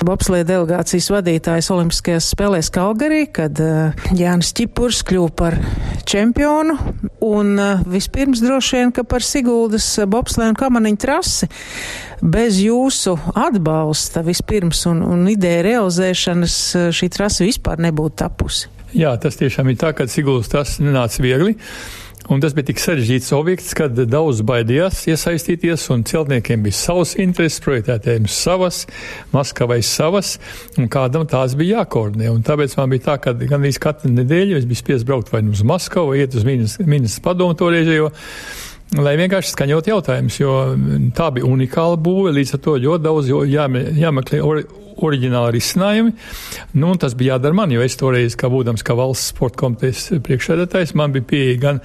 [0.01, 3.59] bobslēja delegācijas vadītājs Olimpiskajās spēlēs Kalgarī, kad
[4.17, 5.59] Jānis Čipurs kļuva par
[6.09, 6.79] čempionu.
[7.21, 7.53] Un
[7.85, 11.51] vispirms droši vien, ka par Siguldas bobslēju un kamaniņu trasi
[12.23, 16.61] bez jūsu atbalsta vispirms un, un ideja realizēšanas
[16.95, 18.71] šī trasa vispār nebūtu tapusi.
[18.97, 21.59] Jā, tas tiešām ir tā, ka Siguldas trasa nenāca viegli.
[22.31, 27.59] Un tas bija tik sarežģīts objekts, kad daudz baidījās iesaistīties, un celtniekiem bija savas intereses,
[27.65, 28.85] projektētājiem savas,
[29.33, 30.37] Maskavai savas,
[30.79, 32.29] un kādam tās bija jākoordinē.
[32.31, 35.51] Un tāpēc man bija tā, ka gandrīz katru nedēļu es biju spiests braukt vai nu
[35.51, 38.13] uz Maskavu, iet uz ministrs padomu toreizējo.
[39.03, 40.55] Lai vienkārši skaņot jautājumus, jo
[41.17, 44.65] tā bija unikāla būve, līdz ar to ļoti daudz jāme, jāmeklē ori,
[45.01, 46.13] oriģināli risinājumi.
[46.77, 50.93] Nu, tas bija jādara man, jo es toreiz, kā būdams kā valsts sporta komitejas priekšsēdētājs,
[50.99, 51.81] man bija pieeja gan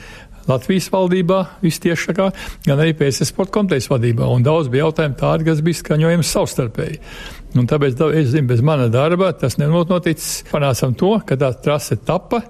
[0.48, 2.28] Latvijas valdībā, vistiešākā,
[2.66, 4.28] gan arī PSS sporta komitejas vadībā.
[4.32, 7.00] Un daudz bija jautājumu tādi, kas bija skaņojami savstarpēji.
[7.58, 10.44] Un tāpēc es zinu, bez mana darba tas nenoticis.
[10.50, 12.42] Panācām to, ka tā trase tapa.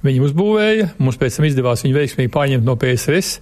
[0.00, 3.34] Viņi uzbūvēja, mums pēc tam izdevās viņu veiksmīgi pārņemt no PSRS,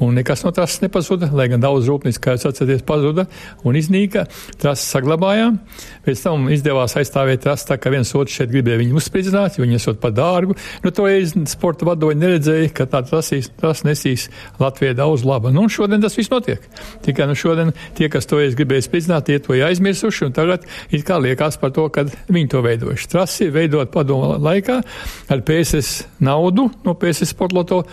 [0.00, 3.26] un nekas no trases nepazuda, lai gan daudz rūpnīcu, kā jūs atceraties, pazuda
[3.68, 4.24] un iznīka.
[4.56, 5.58] Trases saglabājām,
[6.06, 9.76] pēc tam izdevās aizstāvēt trasi tā, ka viens otrs šeit gribēja viņu uzspridzināt, jo viņi
[9.76, 10.56] esot par dārgu.
[10.86, 14.30] Nu, to reizi sporta vadoņi neredzēja, ka tā trasīs, tras nesīs
[14.62, 15.52] Latvijai daudz laba.
[15.52, 16.64] Nu, šodien tas viss notiek.
[17.04, 20.64] Tikai nu šodien tie, kas to reiz gribēja spridzināt, tie to ir aizmirsuši, un tagad
[20.88, 23.12] it kā liekas par to, ka viņi to veidojuši.
[23.12, 24.80] Trasi veidot padomu laikā
[25.28, 27.84] ar PSS naudu no PSC sportloto.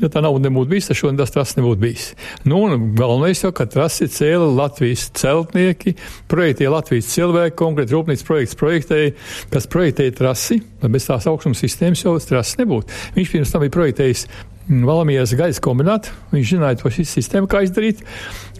[0.00, 2.04] Ja tā nauda nebūtu bijusi, tad šodien tas trases nebūtu bijis.
[2.48, 5.92] Nu, un galvenais jau, ka trasi cēla Latvijas celtnieki,
[6.32, 9.10] projektēja Latvijas cilvēki, konkrēti rūpnīcas projekts projektēja,
[9.52, 12.96] kas projektēja trasi, lai bez tās augstuma sistēmas jau trases nebūtu.
[13.18, 14.24] Viņš pirms tam bija projektējis
[14.70, 18.04] Valamijas gaisa kombinātu, viņš zināja to sistēmu, kā izdarīt.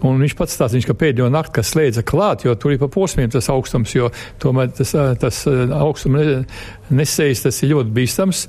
[0.03, 2.89] Un viņš pats stāsta, viņš, ka pēdējo nakti, kas slēdza klāt, jo tur ir pa
[2.91, 4.09] posmiem tas augstums, jo
[4.43, 8.47] tomēr tas, tas augstums nesējas, tas ir ļoti bīstams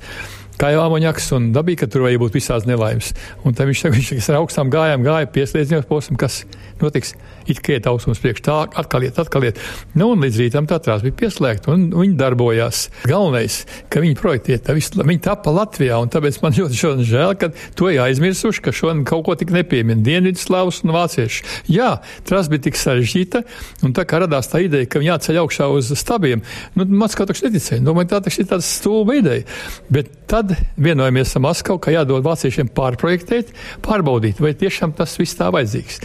[0.62, 3.10] kā jau amonjaks un dabīgi, ka tur vajag būt visās nelaimes.
[3.42, 6.44] Un tad viņš saka, viņš ar augstām gājām gāja pieslēdziņos posmu, kas
[6.82, 7.16] notiks.
[7.50, 9.58] It kā iet augstums priekš tā, atkal iet, atkal iet.
[9.98, 12.84] Nu, un līdz rītam tā trās bija pieslēgta, un viņi darbojās.
[13.10, 13.56] Galvenais,
[13.90, 17.50] ka viņi projektē, tā visu, viņi tapa Latvijā, un tāpēc man ļoti šodien žēl, ka
[17.78, 21.42] to jāizmirsuši, ka šodien kaut ko tik nepiemin Dienvidslavus un vācieši.
[21.74, 21.96] Jā,
[22.28, 23.42] trās bija tik sarežģīta,
[23.82, 26.46] un tā kā radās tā ideja, ka viņi jāceļ augšā uz stabiem,
[26.78, 27.82] nu, mans kā taču neticēja.
[27.82, 29.48] Domāju, tā taču ir tāda stulba ideja.
[29.90, 33.52] Bet tad Tad vienojamies ar Maskavu, ka jādod vāciešiem pārprojektēt,
[33.84, 36.00] pārbaudīt, vai tiešām tas viss tā vajadzīgs.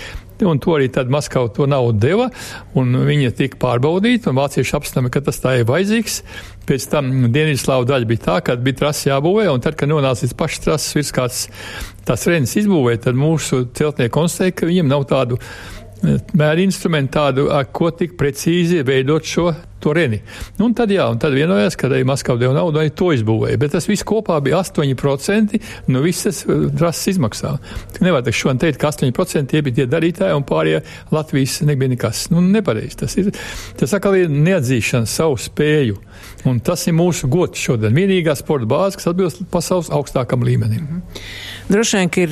[0.46, 2.28] Un to arī tad Maskava to naudu deva,
[2.78, 6.20] un viņa tika pārbaudīta, un vācieši apstama, ka tas tā ir vajadzīgs.
[6.70, 10.36] Pēc tam Dienvidslāvu daļa bija tā, ka bija trasa jābūvē, un tad, kad nonāca līdz
[10.38, 11.42] pašas trases virs kāds
[12.06, 15.42] tās renes izbūvē, tad mūsu celtnieki konstatēja, ka viņiem nav tādu
[16.38, 19.50] mēra instrumentu tādu, ko tik precīzi veidot šo
[19.80, 20.22] to reni.
[20.58, 23.60] Nu, un tad, jā, un tad vienojās, ka arī Maskava deva naudu, lai to izbūvēja.
[23.62, 25.60] Bet tas viss kopā bija 8%
[25.94, 27.56] no visas trases izmaksā.
[28.02, 32.28] Nevar teikt, šodien teikt, ka 8% tie bija tie darītāji un pārējie Latvijas nebija nekas.
[32.34, 32.98] Nu, nepareizi.
[33.04, 33.32] Tas ir,
[33.80, 36.02] tas atkal ir neatzīšana savu spēju.
[36.48, 37.96] Un tas ir mūsu gods šodien.
[37.98, 40.82] Vienīgā sporta bāze, kas atbilst pasaules augstākam līmenim.
[40.82, 41.48] Mm -hmm.
[41.68, 42.30] Droši vien ir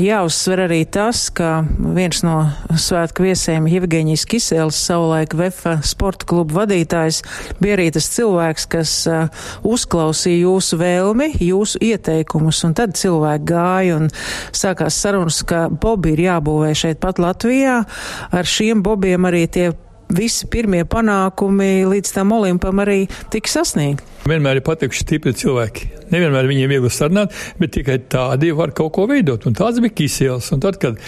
[0.00, 6.71] jāuzsver arī tas, ka viens no svētku viesiem Jevgeņijas Kisēls savulaik VF sporta klubu vadītājs
[7.62, 14.00] bija arī tas cilvēks, kas uh, uzklausīja jūsu vēlmi, jūsu ieteikumus, un tad cilvēki gāja
[14.00, 14.10] un
[14.56, 17.82] sākās sarunas, ka bobi ir jābūvē šeit pat Latvijā.
[18.32, 19.70] Ar šiem bobiem arī tie
[20.12, 24.04] visi pirmie panākumi līdz tam olimpam arī tika sasniegti.
[24.28, 25.88] Vienmēr ir patikuši stipri cilvēki.
[26.12, 29.48] Nevienmēr viņiem viegli sarunāt, bet tikai tādi var kaut ko veidot.
[29.48, 30.52] Un tāds bija Kisēls.
[30.54, 31.00] Un tad, kad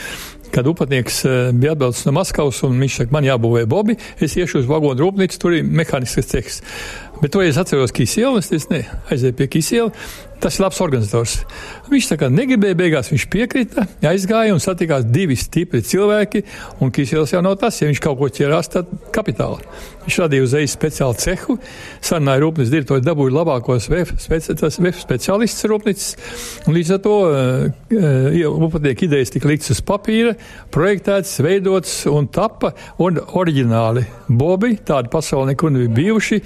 [0.55, 4.63] kad upatnieks eh, bija atbraucis no Maskavas un viņš saka, man jābūvē bobi, es iešu
[4.63, 6.61] uz vagonu rūpnīcu, tur ir mehānisks cehs.
[7.23, 9.93] Bet to es atceros Kisielu, es ne, aizēju pie Kisiela.
[10.45, 11.39] Tas ir labs organizators.
[11.89, 16.43] Viņš tā kā negribēja, beigās viņš piekrita, aizgāja un satikās divi stipri cilvēki,
[16.85, 19.63] un Kisiels jau nav tas, ja viņš kaut ko ķerās, tad kapitāla.
[20.05, 21.57] Viņš radīja uzreiz speciālu cehu,
[22.05, 26.09] sarunāja rūpnīcas direktori, dabūja labākos VF, speci, VF speciālistus rūpnīcas,
[26.69, 30.35] līdz ar to uh, upatiek idejas tika likts uz papīra,
[30.75, 36.43] projektēts, veidots un tapa un oriģināli bobi, tādi pasauli nekur nebija bijuši.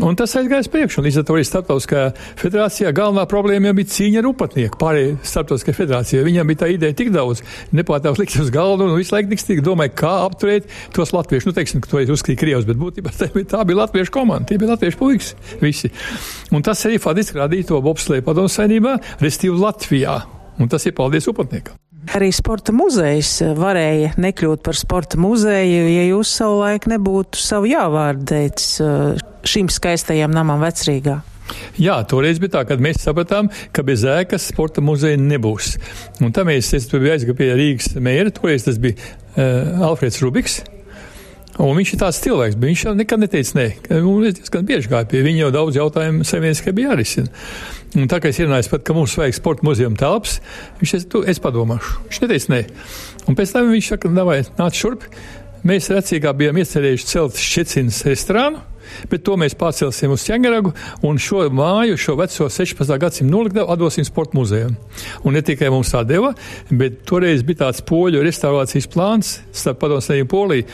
[0.00, 1.02] Un tas aizgāja uz priekšu.
[1.04, 2.04] Līdz ar to arī starptautiskajā
[2.40, 4.78] federācijā galvenā problēma jau bija cīņa ar upatnieku.
[4.80, 7.42] Pārējai starptautiskajai federācijai viņam bija tā ideja tik daudz,
[7.76, 11.50] nepārtāvs likt uz galdu un visu laiku tik domāja, kā apturēt tos latviešus.
[11.50, 14.48] Nu, teiksim, ka to ir uzskatīja Krievs, bet būtībā tā bija, tā bija latviešu komanda,
[14.48, 15.92] tie bija latviešu puikas visi.
[16.48, 20.16] Un tas arī faktiski radīja to bobslēju padomu saimnībā, restīvi Latvijā.
[20.60, 21.76] Un tas ir paldies upatniekam.
[22.08, 28.80] Arī sporta muzejs varēja nekļūt par sporta muzeju, ja jūs savulaik nebūtu savu jāvārdu teicis
[28.80, 31.20] uh, šim skaistajam namam vecrīgā.
[31.80, 35.74] Jā, toreiz bija tā, kad mēs sapratām, ka bez ēkas sporta muzeja nebūs.
[36.22, 40.60] Un tā mēs, es biju aizgāju pie Rīgas mēra, toreiz tas bija uh, Alfreds Rubiks.
[41.60, 43.66] Un viņš ir tāds cilvēks, bet viņš jau nekad neteica nē.
[43.98, 47.28] Un es diezgan bieži gāju pie viņa, jo daudz jautājumu savieniski bija jārisina.
[48.00, 50.38] Un tā kā es ierunāju pat, ka mums vajag sporta muzeja telpas,
[50.80, 51.98] viņš teica, es padomāšu.
[52.06, 52.62] Viņš neteica nē.
[53.28, 54.12] Un pēc tam viņš saka,
[54.56, 55.04] nāc šurp.
[55.66, 58.62] Mēs recīgā bijām iecerējuši celt Šķecinas restorānu,
[59.10, 60.72] bet to mēs pārcelsim uz Čengaragu
[61.04, 62.94] un šo māju, šo veco 16.
[63.02, 64.72] gadsimtu noliktavu atdosim sporta muzejam.
[65.20, 66.32] Un ne tikai mums tā deva,
[66.72, 70.64] bet toreiz bija tāds poļu restaurācijas plāns starp padomsnēju Poliju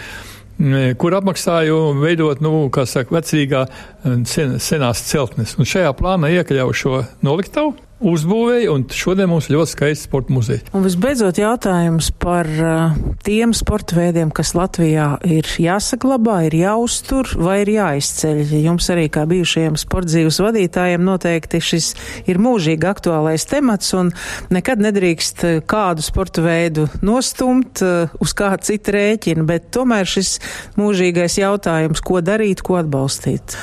[1.00, 3.66] kur apmaksāju veidot, nu, kā saka, vecīgā
[4.28, 5.56] sen, senās celtnes.
[5.60, 10.64] Un šajā plānā iekļauju šo noliktavu uzbūvēja, un šodien mums ir ļoti skaists sporta muzejs.
[10.76, 17.60] Un visbeidzot jautājums par uh, tiem sporta veidiem, kas Latvijā ir jāsaglabā, ir jāuztur vai
[17.64, 18.42] ir jāizceļ.
[18.66, 21.88] Jums arī kā bijušajiem sporta dzīves vadītājiem noteikti šis
[22.28, 24.12] ir mūžīgi aktuālais temats, un
[24.52, 30.36] nekad nedrīkst kādu sporta veidu nostumt uh, uz kādu citu rēķinu, bet tomēr šis
[30.76, 33.56] mūžīgais jautājums, ko darīt, ko atbalstīt.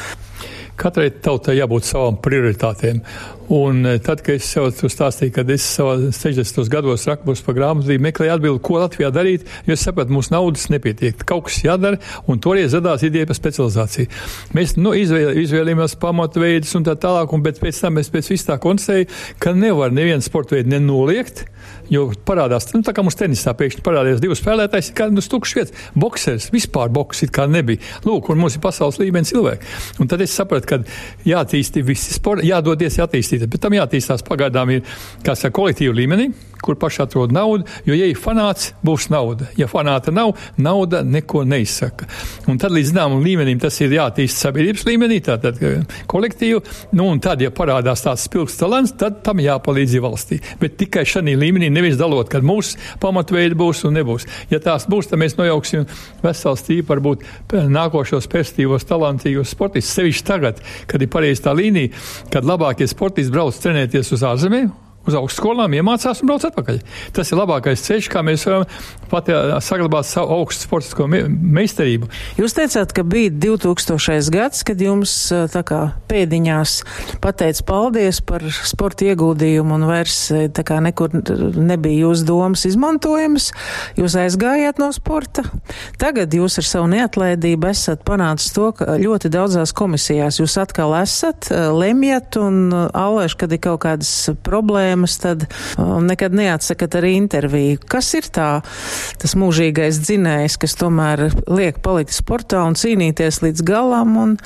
[0.74, 3.04] Katrai tautai jābūt savām prioritātēm.
[3.52, 6.64] Un eh, tad, kad es sev stāstīju, kad es savā 60.
[6.72, 11.26] gados rakos pa grāmatu, meklēju atbildi, ko Latvijā darīt, jo es sapratu, mūsu naudas nepietiek.
[11.28, 14.12] Kaut kas jādara, un toreiz radās ideja par specializāciju.
[14.56, 18.48] Mēs nu, izvēl, izvēlījāmies pamatu veidus un tā tālāk, un pēc tam es pēc vis
[18.48, 19.12] tā konstatēju,
[19.44, 21.46] ka nevar nevienu sporta veidu nenoliegt.
[21.92, 25.84] Jo parādās, nu, tā kā mums tenisā pēkšņi parādījās divi spēlētāji, kā nu, tukšs vietas.
[26.00, 27.82] Boksers, vispār boks it kā nebija.
[28.08, 29.72] Lūk, un mums ir pasaules līmenis cilvēki.
[30.04, 30.80] Un tad es sapratu, ka
[31.28, 33.00] jātīsti visi sporti, jādodies
[33.34, 34.84] jātīstīt, bet tam jātīstās pagaidām ir,
[35.24, 36.30] kā saka, kolektīvu līmenī
[36.64, 39.50] kur paši atrod naudu, jo, ja ir fanāts, būs nauda.
[39.60, 42.08] Ja fanāta nav, nauda neko neizsaka.
[42.50, 45.60] Un tad līdz zināmam līmenim tas ir jātīst sabiedrības līmenī, tātad
[46.10, 46.62] kolektīvi,
[46.98, 50.40] nu un tad, ja parādās tāds spilgts talants, tad tam jāpalīdz valstī.
[50.62, 54.28] Bet tikai šajā līmenī nevis dalot, kad mūsu pamatveidi būs un nebūs.
[54.52, 55.88] Ja tās būs, tad mēs nojauksim
[56.24, 59.96] vesels tīpa varbūt nākošos perspektīvos talantīgos sportistus.
[59.98, 61.94] Sevišķi tagad, kad ir pareizi tā līnija,
[62.34, 64.72] kad labākie sportisti brauc trenēties uz ārzemēm,
[65.08, 66.80] uz augstskolām, iemācās un brauc atpakaļ.
[67.16, 68.68] Tas ir labākais ceļš, kā mēs varam
[69.12, 69.30] pat
[69.62, 72.08] saglabāt savu augstu sportisko me meistarību.
[72.40, 74.32] Jūs teicāt, ka bija 2000.
[74.34, 75.14] gads, kad jums
[75.54, 76.76] tā kā pēdiņās
[77.24, 80.18] pateica paldies par sporta ieguldījumu un vairs
[80.56, 83.52] tā kā nekur nebija jūsu domas izmantojamas.
[84.00, 85.46] Jūs aizgājāt no sporta.
[86.02, 91.52] Tagad jūs ar savu neatlaidību esat panācis to, ka ļoti daudzās komisijās jūs atkal esat,
[91.52, 97.80] lemjat un alēš, kad ir kaut kādas problēmas problēmas, tad um, nekad neatsakat arī interviju.
[97.88, 98.62] Kas ir tā,
[99.20, 104.18] tas mūžīgais dzinējs, kas tomēr liek palikt sportā un cīnīties līdz galam?
[104.18, 104.38] Un...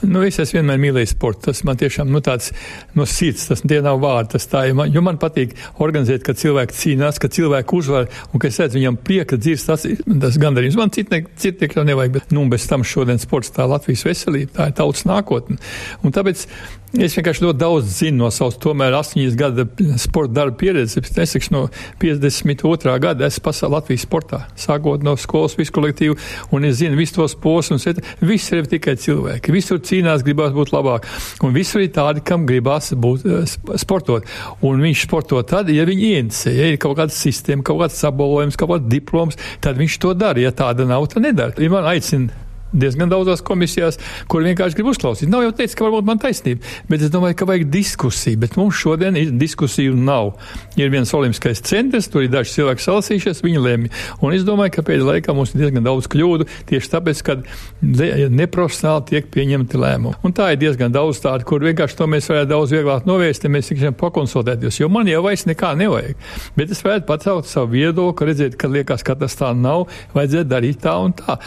[0.00, 1.50] Nu, es esmu vienmēr mīlējis sportu.
[1.50, 2.54] Tas man tiešām nu, tāds
[2.96, 4.32] no sirds, tas tie nav vārdi.
[4.36, 4.76] Tas tā ir.
[4.78, 8.80] Man, jo man patīk organizēt, ka cilvēki cīnās, ka cilvēki uzvar un ka es redzu
[8.80, 9.68] viņam prieka dzirst.
[9.68, 9.86] Tas,
[10.24, 10.80] tas gandarījums.
[10.80, 14.70] Man citu cit jau nevajag, bet nu, bez tam šodien sports tā Latvijas veselība, tā
[14.70, 15.60] ir tautas nākotne.
[16.04, 16.46] Un tāpēc
[16.90, 19.62] Es vienkārši ļoti daudz zinu no savas, tomēr, astoņas gada
[20.02, 20.98] sporta darba pieredzes.
[20.98, 21.60] Es nesaku, no
[22.02, 22.96] 52.
[23.04, 26.16] gada esmu pasaulē Latvijas sportā, sākot no skolas, visu kolektīvu,
[26.50, 27.86] un es zinu visus tos posmus.
[28.26, 29.54] Viss ir tikai cilvēki.
[29.54, 31.08] Visur cīnās, gribās būt labāk.
[31.46, 34.28] Un visur ir tādi, kam gribās būt uh, sportot.
[34.66, 38.58] Un viņš sporto tad, ja viņi ienīcē, ja ir kaut kāda sistēma, kaut kāds sabolojums,
[38.60, 40.40] kaut kāds diploms, tad viņš to dara.
[40.40, 41.56] Ja tāda nav, tad nedara.
[41.60, 43.98] Ja man aicina diezgan daudzās komisijās,
[44.30, 45.30] kur vienkārši grib uzklausīt.
[45.30, 48.78] Nav jau teicis, ka varbūt man taisnība, bet es domāju, ka vajag diskusiju, bet mums
[48.78, 50.34] šodien diskusiju nav.
[50.80, 53.90] Ir viens olimpiskais centrs, tur ir daži cilvēki salasījušies, viņi lēma.
[54.24, 57.38] Un es domāju, ka pēdējā laikā mums ir diezgan daudz kļūdu tieši tāpēc, ka
[57.80, 60.20] neprofesionāli tiek pieņemti lēmumi.
[60.26, 63.52] Un tā ir diezgan daudz tādu, kur vienkārši to mēs varētu daudz vieglāk novērst, ja
[63.52, 66.18] mēs tikai pakonsultēties, jo man jau vairs nekā nevajag.
[66.56, 70.82] Bet es varētu pacelt savu viedokli, redzēt, ka liekas, ka tas tā nav, vajadzētu darīt
[70.84, 71.38] tā un tā.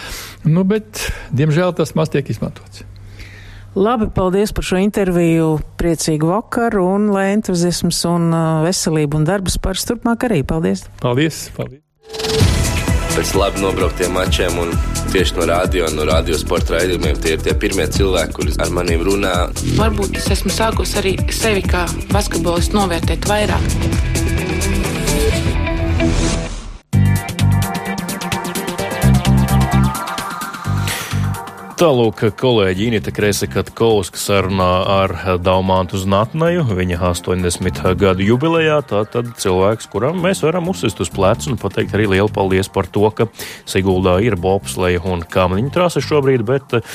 [0.47, 1.01] Nu, bet
[1.35, 2.83] diemžēl tas maz tiek izmantots.
[3.73, 5.57] Labi, paldies par šo interviju.
[5.81, 10.43] Priecīgu vakaru un lai entuziasms un uh, veselība un darbs pāris turpmāk arī.
[10.45, 10.85] Paldies!
[11.01, 11.47] Paldies!
[11.57, 11.81] paldies.
[13.13, 14.71] Pēc labi nobrauktiem mačiem un
[15.13, 19.05] tieši no radio no radio sporta raidījumiem tie ir tie pirmie cilvēki, kuri ar maniem
[19.05, 19.35] runā.
[19.77, 24.22] Varbūt es esmu sākus arī sevi kā basketbolistu novērtēt vairāk.
[31.83, 35.11] Tālūk, kolēģi Inita Kresekatkovska sarunā ar
[35.43, 41.59] Daumantu Znatnaju, viņa 80 gadu jubilejā, tātad cilvēks, kuram mēs varam uzsist uz plecu un
[41.59, 43.27] pateikt arī lielu paldies par to, ka
[43.67, 46.85] Siguldā ir bobsleja un kāmniņu trāsa šobrīd, bet uh,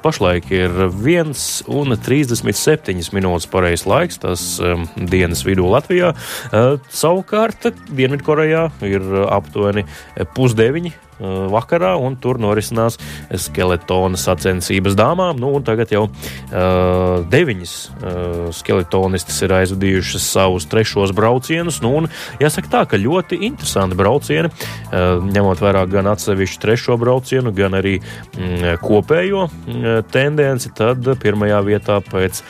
[0.00, 1.36] pašlaik ir 1
[1.76, 6.14] un 37 minūtes pareizs laiks, tas um, dienas vidū Latvijā.
[6.48, 9.84] Uh, savukārt Dienvidkorejā ir aptuveni
[10.32, 12.98] pusdeviņi vakarā, un tur norisinās
[13.38, 15.38] skeletona sacensības dāmām.
[15.40, 21.80] Nu, tagad jau uh, deviņas uh, skeletonistas ir aizvadījušas savus trešos braucienus.
[21.84, 22.08] Nu, un,
[22.42, 27.98] jāsaka tā, ka ļoti interesanti braucieni, uh, ņemot vērā gan atsevišķu trešo braucienu, gan arī
[28.00, 30.72] mm, kopējo mm, tendenci.
[30.80, 32.42] Tad pirmajā vietā pēc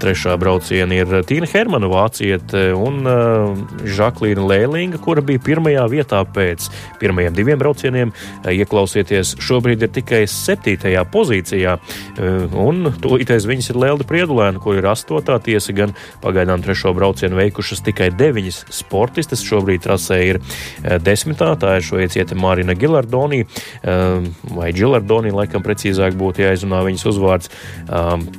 [0.00, 6.68] trešā brauciena ir Tīna Hermana vāciete un uh, Žaklīna Lēlinga, kura bija pirmajā vietā pēc
[7.00, 8.12] pirmajiem diviem braucieniem
[8.48, 11.76] Ieklausieties, šobrīd ir tikai septītajā pozīcijā,
[12.58, 17.84] un tūlītēs viņas ir Lelda Priedulēna, kur ir astotā tiesa, gan pagaidām trešo braucienu veikušas
[17.86, 19.44] tikai deviņas sportistes.
[19.48, 20.40] Šobrīd trasē ir
[21.04, 23.44] desmitā, tā ir šveiciete Marina Gilardoni,
[23.82, 27.52] vai Gilardoni, laikam precīzāk būtu jāizrunā viņas uzvārds.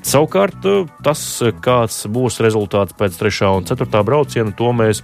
[0.05, 0.67] Savukārt,
[1.05, 1.23] tas,
[1.63, 5.03] kāds būs rezultāts pēc trešā un ceturtā brauciena, to mēs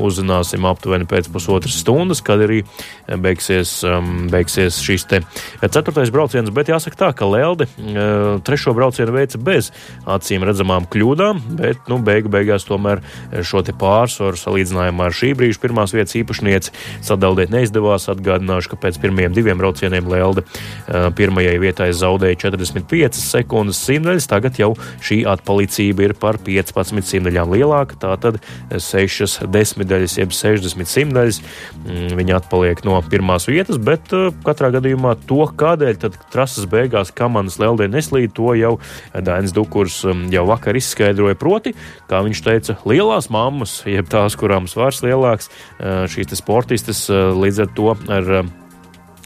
[0.00, 2.62] uzzināsim aptuveni pēc pusotras stundas, kad arī
[3.06, 5.20] beigsies um, beigsies šis te
[5.62, 9.70] ceturtais brauciens, bet jāsaka tā, ka Lelde eh, trešo braucienu veica bez
[10.08, 13.02] acīm redzamām kļūdām, bet, nu, beigu beigās tomēr
[13.46, 16.74] šo te pārsvaru salīdzinājumā ar šī brīža pirmās vietas īpašnieci
[17.06, 18.08] sadaldēt neizdevās.
[18.12, 24.60] Atgādināšu, ka pēc pirmajiem diviem braucieniem Lelde eh, pirmajai vietai zaudēja 45 sekundes simtdaļas, tagad
[24.60, 24.72] jau
[25.04, 31.40] šī atpalicība ir par 15 simtdaļām lielāka, tātad 6 desmitdaļas, jeb 60 simtdaļas.
[31.84, 35.98] Mm, viņa atpaliek no pirmās vietas, bet bet uh, katrā gadījumā to, kādēļ
[36.32, 38.76] trases beigās kamanas Leldē neslīd, to jau
[39.14, 41.36] Dainis Dukurs um, jau vakar izskaidroja.
[41.38, 41.74] Proti,
[42.10, 47.66] kā viņš teica, lielās mammas, jeb tās, kurām svars lielāks, uh, šīs sportistes uh, līdz
[47.66, 48.32] ar to ar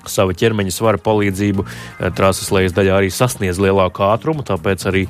[0.09, 1.67] sava ķermeņa svara palīdzību
[2.17, 5.05] trases lejas daļā arī sasniedz lielāku ātrumu, tāpēc arī,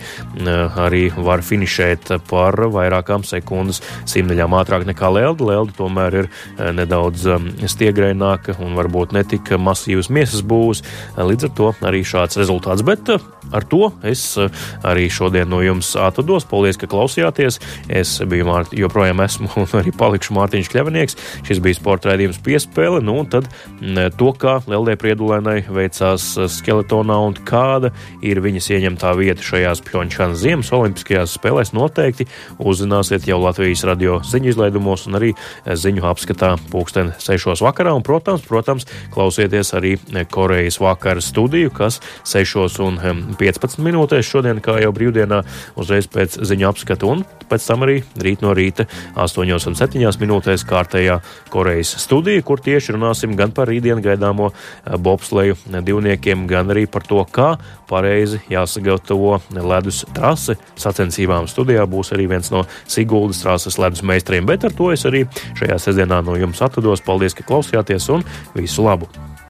[0.81, 5.47] arī var finišēt par vairākām sekundes simtaļām ātrāk nekā Lelda.
[5.51, 6.31] Lelda tomēr ir
[6.77, 7.27] nedaudz
[7.71, 10.85] stiegraināka un varbūt netik masīvas miesas būs,
[11.19, 12.85] līdz ar to arī šāds rezultāts.
[12.87, 13.13] Bet
[13.51, 14.23] ar to es
[14.87, 16.47] arī šodien no jums atvados.
[16.51, 17.61] Paldies, ka klausījāties.
[17.91, 21.19] Es biju Mārt, joprojām esmu un arī palikšu Mārtiņš Kļavinieks.
[21.49, 23.03] Šis bija sporta raidījums piespēle.
[23.05, 23.49] Nu, un tad
[24.19, 27.91] to, kā Lielda Eldē Priedulēnai veicās uh, skeletonā un kāda
[28.25, 32.25] ir viņas ieņemtā vieta šajās Pjončānas ziemas olimpiskajās spēlēs, noteikti
[32.57, 37.93] uzzināsiet jau Latvijas radio ziņu izlaidumos un arī uh, ziņu apskatā pulksten 6 vakarā.
[37.93, 42.01] Un, protams, protams, klausieties arī uh, Korejas vakara studiju, kas
[42.31, 42.97] 6 un
[43.37, 45.43] 15 um, minūtēs šodien, kā jau brīvdienā,
[45.77, 48.87] uzreiz pēc ziņu apskata un pēc tam arī rīt no rīta
[49.19, 51.21] 8 un 7 minūtēs kārtējā
[51.53, 54.51] Korejas studija, kur tieši runāsim gan par rītdienu gaidāmo
[54.99, 55.57] bobsleju
[55.87, 57.55] divniekiem, gan arī par to, kā
[57.91, 61.49] pareizi jāsagatavo ledus trase sacensībām.
[61.51, 65.27] Studijā būs arī viens no Siguldas trases ledus meistariem, bet ar to es arī
[65.59, 67.05] šajā sestdienā no jums atvados.
[67.05, 69.11] Paldies, ka klausījāties un visu labu!